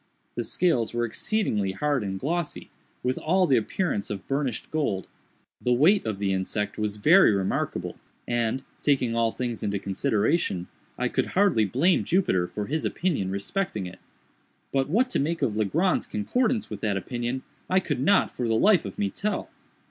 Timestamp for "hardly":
11.37-11.65